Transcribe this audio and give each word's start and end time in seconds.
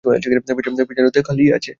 পেছনেও 0.03 1.11
তো 1.11 1.19
খালি 1.23 1.43
আছে। 1.53 1.69